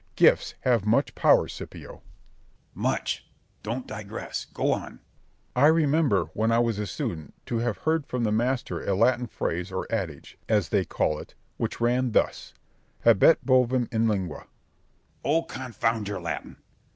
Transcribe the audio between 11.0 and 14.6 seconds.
it, which ran thus: habet bovem in lingua. Scip.